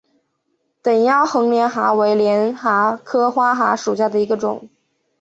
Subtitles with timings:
[0.81, 4.67] 等腰横帘蛤为帘蛤科花蛤属下的一个种。